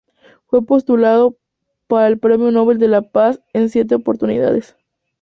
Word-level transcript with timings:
Fue 0.47 0.65
postulado 0.65 1.37
para 1.85 2.07
el 2.07 2.17
Premio 2.17 2.49
Nobel 2.49 2.79
de 2.79 2.87
la 2.87 3.03
Paz 3.03 3.39
en 3.53 3.69
siete 3.69 3.93
oportunidades. 3.93 4.75